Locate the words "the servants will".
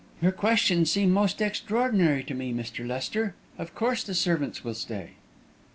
4.03-4.73